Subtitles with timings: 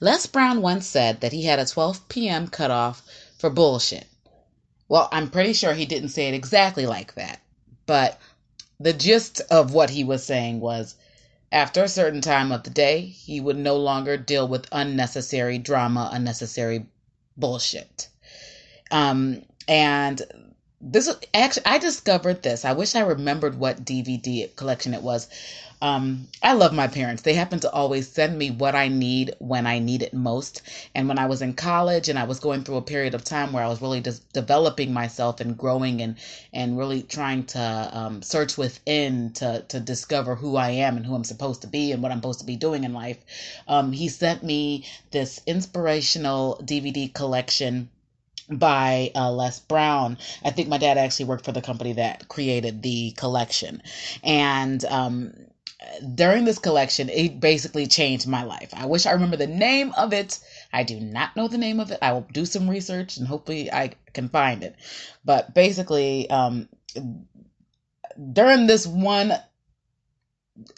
[0.00, 2.48] Les Brown once said that he had a 12 p.m.
[2.48, 3.02] cutoff
[3.36, 4.06] for bullshit.
[4.88, 7.40] Well, I'm pretty sure he didn't say it exactly like that,
[7.86, 8.18] but
[8.80, 10.96] the gist of what he was saying was
[11.52, 16.08] after a certain time of the day, he would no longer deal with unnecessary drama,
[16.12, 16.86] unnecessary
[17.36, 18.08] bullshit.
[18.90, 20.22] Um, and
[20.80, 22.64] this is actually, I discovered this.
[22.64, 25.28] I wish I remembered what DVD collection it was.
[25.82, 27.22] Um, I love my parents.
[27.22, 30.62] They happen to always send me what I need when I need it most.
[30.94, 33.52] And when I was in college and I was going through a period of time
[33.52, 36.16] where I was really just developing myself and growing and
[36.52, 41.14] and really trying to um, search within to to discover who I am and who
[41.14, 43.18] I'm supposed to be and what I'm supposed to be doing in life,
[43.68, 47.90] um, he sent me this inspirational DVD collection
[48.50, 50.18] by uh, Les Brown.
[50.44, 53.82] I think my dad actually worked for the company that created the collection.
[54.22, 55.32] And um,
[56.14, 58.70] during this collection, it basically changed my life.
[58.74, 60.38] I wish I remember the name of it.
[60.72, 61.98] I do not know the name of it.
[62.02, 64.76] I will do some research and hopefully I can find it.
[65.24, 66.68] But basically, um,
[68.32, 69.32] during this one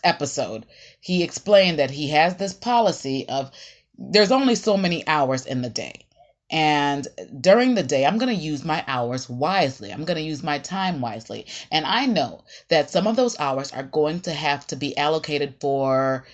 [0.04, 0.66] episode,
[1.00, 3.50] he explained that he has this policy of
[3.98, 6.06] there's only so many hours in the day.
[6.52, 7.08] And
[7.40, 9.90] during the day, I'm going to use my hours wisely.
[9.90, 11.46] I'm going to use my time wisely.
[11.70, 15.54] And I know that some of those hours are going to have to be allocated
[15.60, 16.26] for,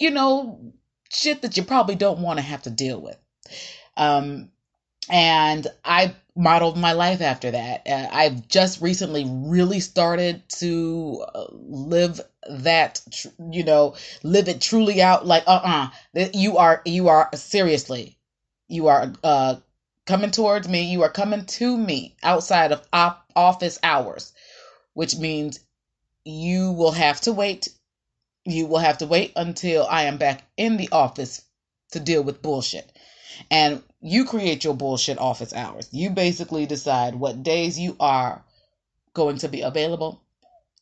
[0.00, 0.72] you know,
[1.10, 3.16] shit that you probably don't want to have to deal with.
[3.96, 4.50] Um,
[5.08, 7.86] and I modeled my life after that.
[7.86, 13.00] Uh, I've just recently really started to uh, live that,
[13.48, 15.24] you know, live it truly out.
[15.24, 16.20] Like, uh, uh-uh.
[16.20, 18.18] uh you are, you are seriously
[18.68, 19.56] you are uh,
[20.06, 20.90] coming towards me.
[20.90, 24.32] You are coming to me outside of op- office hours,
[24.94, 25.60] which means
[26.24, 27.68] you will have to wait.
[28.44, 31.42] You will have to wait until I am back in the office
[31.92, 32.90] to deal with bullshit.
[33.50, 35.88] And you create your bullshit office hours.
[35.90, 38.44] You basically decide what days you are
[39.14, 40.22] going to be available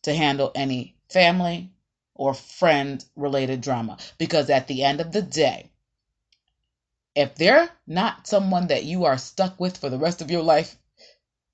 [0.03, 1.71] to handle any family
[2.15, 3.99] or friend related drama.
[4.19, 5.72] Because at the end of the day,
[7.15, 10.77] if they're not someone that you are stuck with for the rest of your life,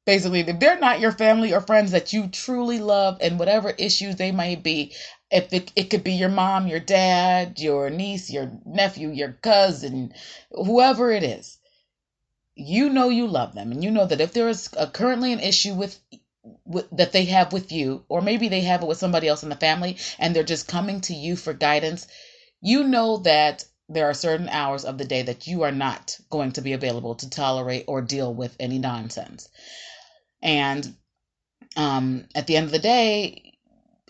[0.06, 4.16] basically, if they're not your family or friends that you truly love and whatever issues
[4.16, 4.94] they may be,
[5.30, 10.12] if it, it could be your mom, your dad, your niece, your nephew, your cousin,
[10.52, 11.58] whoever it is,
[12.54, 13.72] you know you love them.
[13.72, 15.98] And you know that if there is a, currently an issue with,
[16.64, 19.48] with that they have with you or maybe they have it with somebody else in
[19.48, 22.06] the family and they're just coming to you for guidance
[22.60, 26.52] you know that there are certain hours of the day that you are not going
[26.52, 29.48] to be available to tolerate or deal with any nonsense.
[30.42, 30.94] And
[31.76, 33.54] um, at the end of the day,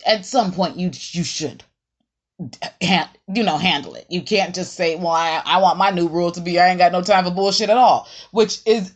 [0.07, 1.65] at some point you you should
[2.81, 4.07] you know handle it.
[4.09, 6.79] You can't just say, "Well, I, I want my new rule to be I ain't
[6.79, 8.93] got no time for bullshit at all," which is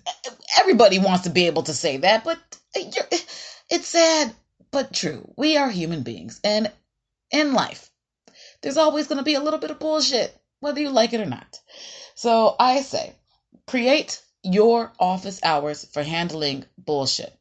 [0.60, 2.38] everybody wants to be able to say that, but
[2.75, 4.34] it's sad
[4.70, 5.32] but true.
[5.37, 6.70] We are human beings, and
[7.31, 7.91] in life,
[8.62, 11.26] there's always going to be a little bit of bullshit whether you like it or
[11.26, 11.60] not.
[12.14, 13.12] So I say,
[13.66, 17.36] create your office hours for handling bullshit.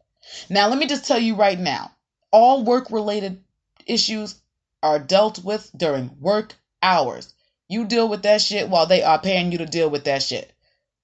[0.50, 1.92] Now, let me just tell you right now
[2.32, 3.44] all work related
[3.86, 4.36] issues
[4.82, 7.34] are dealt with during work hours.
[7.68, 10.52] You deal with that shit while they are paying you to deal with that shit.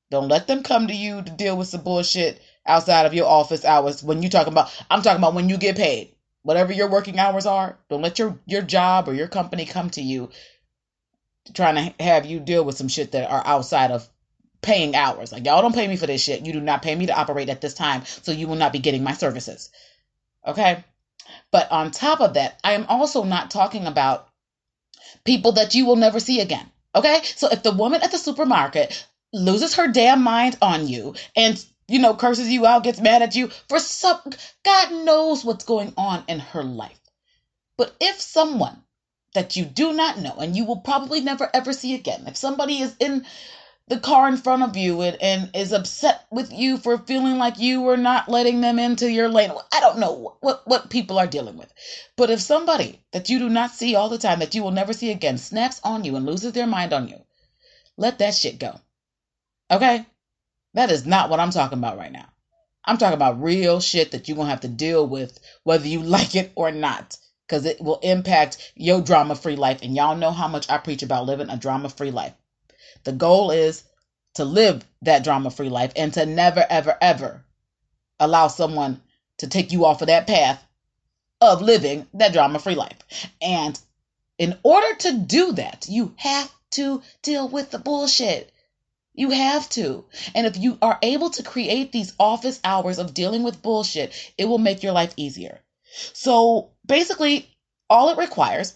[0.10, 3.64] Don't let them come to you to deal with some bullshit outside of your office
[3.64, 6.16] hours when you talking about I'm talking about when you get paid.
[6.44, 10.02] Whatever your working hours are, don't let your your job or your company come to
[10.02, 10.30] you
[11.54, 14.08] trying to have you deal with some shit that are outside of
[14.62, 15.32] paying hours.
[15.32, 16.46] Like y'all don't pay me for this shit.
[16.46, 18.80] You do not pay me to operate at this time, so you will not be
[18.80, 19.70] getting my services.
[20.46, 20.84] Okay?
[21.52, 24.30] But on top of that, I am also not talking about
[25.24, 26.70] people that you will never see again.
[26.96, 27.22] Okay?
[27.24, 32.00] So if the woman at the supermarket loses her damn mind on you and you
[32.00, 34.20] know curses you out, gets mad at you for some
[34.64, 37.00] God knows what's going on in her life.
[37.78, 38.82] But if someone
[39.34, 42.24] that you do not know and you will probably never ever see again.
[42.28, 43.26] If somebody is in
[43.88, 47.58] the car in front of you and, and is upset with you for feeling like
[47.58, 49.52] you were not letting them into your lane.
[49.72, 51.72] I don't know what, what people are dealing with.
[52.18, 54.92] But if somebody that you do not see all the time, that you will never
[54.92, 57.22] see again, snaps on you and loses their mind on you,
[57.96, 58.80] let that shit go.
[59.72, 60.06] Okay?
[60.74, 62.28] That is not what I'm talking about right now.
[62.84, 66.02] I'm talking about real shit that you're going to have to deal with, whether you
[66.04, 69.80] like it or not because it will impact your drama free life.
[69.82, 72.34] And y'all know how much I preach about living a drama free life.
[73.06, 73.84] The goal is
[74.34, 77.44] to live that drama free life and to never, ever, ever
[78.20, 79.02] allow someone
[79.38, 80.64] to take you off of that path
[81.40, 82.98] of living that drama free life.
[83.42, 83.80] And
[84.38, 88.52] in order to do that, you have to deal with the bullshit.
[89.14, 90.06] You have to.
[90.36, 94.46] And if you are able to create these office hours of dealing with bullshit, it
[94.46, 95.60] will make your life easier.
[96.14, 97.50] So basically,
[97.90, 98.74] all it requires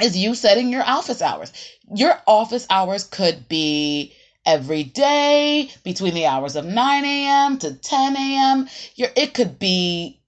[0.00, 1.52] is you setting your office hours.
[1.94, 4.12] Your office hours could be
[4.44, 7.58] every day between the hours of 9 a.m.
[7.58, 8.68] to 10 a.m.
[8.96, 10.20] Your, it could be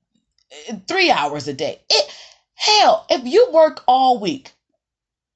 [0.69, 1.81] eh, three hours a day.
[1.91, 2.11] It,
[2.55, 4.53] hell, if you work all week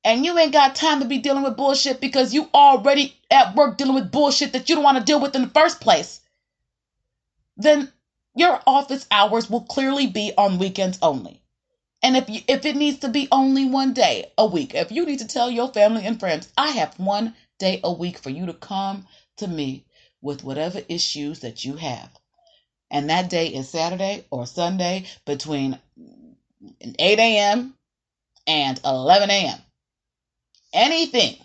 [0.04, 3.76] and you ain't got time to be dealing with bullshit because you already at work
[3.76, 6.20] dealing with bullshit that you don't want to deal with in the first place,
[7.56, 7.92] then
[8.34, 11.42] your office hours will clearly be on weekends only.
[12.02, 15.06] And if you, if it needs to be only one day a week, if you
[15.06, 18.46] need to tell your family and friends, I have one day a week for you
[18.46, 19.06] to come
[19.38, 19.84] to me
[20.22, 22.10] with whatever issues that you have.
[22.90, 25.78] And that day is Saturday or Sunday between
[26.80, 27.74] 8 a.m.
[28.46, 29.58] and 11 a.m.
[30.72, 31.36] Anything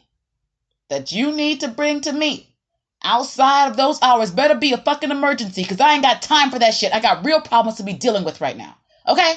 [0.89, 2.54] that you need to bring to me
[3.05, 6.59] outside of those hours better be a fucking emergency because I ain't got time for
[6.59, 6.93] that shit.
[6.93, 8.75] I got real problems to be dealing with right now.
[9.07, 9.35] Okay?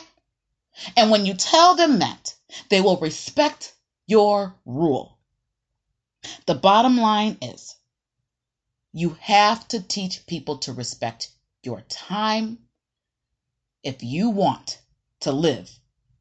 [0.96, 2.34] And when you tell them that,
[2.70, 3.74] they will respect
[4.06, 5.18] your rule.
[6.46, 7.76] The bottom line is
[8.92, 11.30] you have to teach people to respect
[11.62, 12.58] your time
[13.82, 14.80] if you want
[15.20, 15.70] to live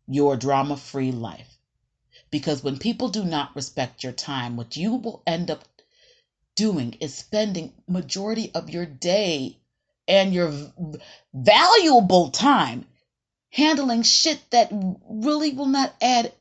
[0.08, 1.58] your drama free life.
[2.30, 5.64] Because when people do not respect your time, what you will end up
[6.58, 9.58] doing is spending majority of your day
[10.08, 10.54] and your
[11.34, 12.86] valuable time
[13.52, 14.70] handling shit that
[15.08, 16.34] really will not add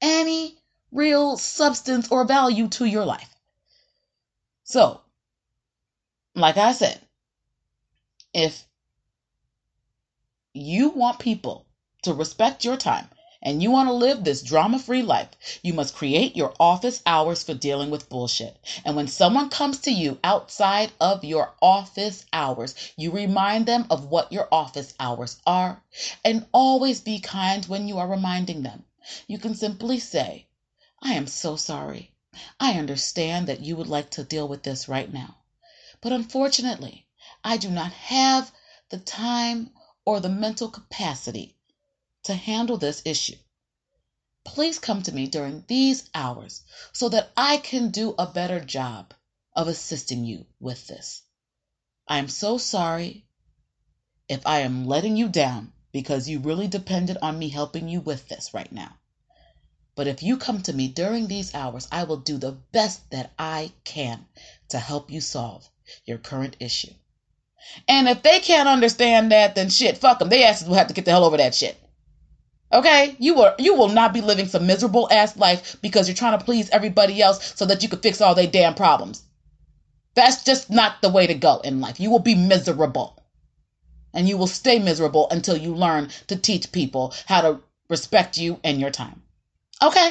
[0.00, 0.56] any
[0.90, 3.32] real substance or value to your life.
[4.64, 5.00] So,
[6.34, 7.00] like I said,
[8.32, 8.64] if
[10.54, 11.66] you want people
[12.02, 13.08] to respect your time
[13.42, 15.28] and you want to live this drama free life,
[15.62, 18.58] you must create your office hours for dealing with bullshit.
[18.84, 24.04] And when someone comes to you outside of your office hours, you remind them of
[24.04, 25.82] what your office hours are
[26.22, 28.84] and always be kind when you are reminding them.
[29.26, 30.46] You can simply say,
[31.00, 32.12] I am so sorry.
[32.60, 35.36] I understand that you would like to deal with this right now.
[36.02, 37.06] But unfortunately,
[37.42, 38.52] I do not have
[38.90, 39.70] the time
[40.04, 41.56] or the mental capacity
[42.24, 43.36] to handle this issue.
[44.44, 46.62] Please come to me during these hours
[46.92, 49.14] so that I can do a better job
[49.54, 51.22] of assisting you with this.
[52.08, 53.26] I am so sorry
[54.28, 58.28] if I am letting you down because you really depended on me helping you with
[58.28, 58.96] this right now.
[59.94, 63.32] But if you come to me during these hours, I will do the best that
[63.38, 64.26] I can
[64.68, 65.68] to help you solve
[66.06, 66.94] your current issue.
[67.86, 70.28] And if they can't understand that, then shit, fuck them.
[70.28, 71.76] They asses will have to get the hell over that shit.
[72.72, 76.38] Okay, you will you will not be living some miserable ass life because you're trying
[76.38, 79.22] to please everybody else so that you can fix all their damn problems.
[80.14, 81.98] That's just not the way to go in life.
[81.98, 83.16] You will be miserable.
[84.12, 88.58] And you will stay miserable until you learn to teach people how to respect you
[88.64, 89.22] and your time.
[89.82, 90.10] Okay?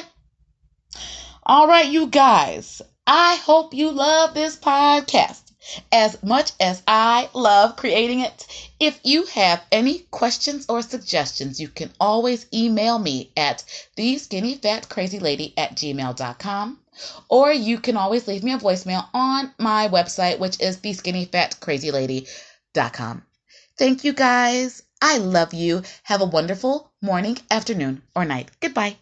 [1.44, 2.80] All right, you guys.
[3.06, 5.49] I hope you love this podcast
[5.92, 8.46] as much as I love creating it.
[8.78, 13.64] If you have any questions or suggestions, you can always email me at
[13.96, 16.78] the skinny fat crazy lady at gmail.com
[17.28, 21.24] or you can always leave me a voicemail on my website, which is the skinny
[21.24, 23.22] fat crazy lady.com.
[23.78, 24.82] Thank you guys.
[25.00, 25.82] I love you.
[26.02, 28.50] Have a wonderful morning, afternoon, or night.
[28.60, 28.96] Goodbye.